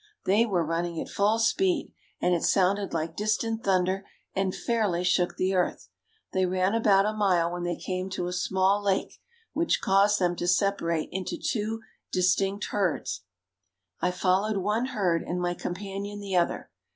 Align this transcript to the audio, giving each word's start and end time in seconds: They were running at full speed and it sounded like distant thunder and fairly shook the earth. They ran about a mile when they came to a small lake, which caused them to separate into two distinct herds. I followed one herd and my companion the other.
They 0.25 0.47
were 0.47 0.65
running 0.65 0.99
at 0.99 1.09
full 1.09 1.37
speed 1.37 1.93
and 2.19 2.33
it 2.33 2.41
sounded 2.41 2.91
like 2.91 3.15
distant 3.15 3.63
thunder 3.63 4.03
and 4.35 4.55
fairly 4.55 5.03
shook 5.03 5.35
the 5.37 5.53
earth. 5.53 5.89
They 6.33 6.47
ran 6.47 6.73
about 6.73 7.05
a 7.05 7.13
mile 7.13 7.51
when 7.53 7.61
they 7.61 7.75
came 7.75 8.09
to 8.09 8.25
a 8.25 8.33
small 8.33 8.81
lake, 8.83 9.19
which 9.53 9.79
caused 9.79 10.17
them 10.17 10.35
to 10.37 10.47
separate 10.47 11.09
into 11.11 11.37
two 11.37 11.81
distinct 12.11 12.65
herds. 12.71 13.25
I 14.01 14.09
followed 14.09 14.57
one 14.57 14.85
herd 14.85 15.21
and 15.21 15.39
my 15.39 15.53
companion 15.53 16.19
the 16.19 16.35
other. 16.35 16.71